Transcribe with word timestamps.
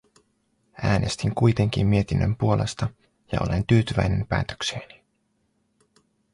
Äänestin 0.83 1.35
kuitenkin 1.35 1.87
mietinnön 1.87 2.35
puolesta, 2.35 2.89
ja 3.31 3.39
olen 3.41 3.65
tyytyväinen 3.67 4.27
päätökseeni. 4.27 5.03